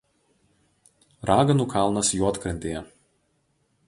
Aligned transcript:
Raganų 1.31 1.67
kalnas 1.73 2.11
Juodkrantėje. 2.21 2.81